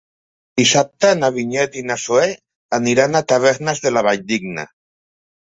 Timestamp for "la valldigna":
3.95-4.67